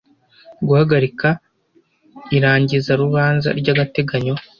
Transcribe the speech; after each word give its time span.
guhagarika 0.67 1.27
irangizarubanza 2.37 3.49
ry 3.59 3.67
agateganyo 3.73 4.33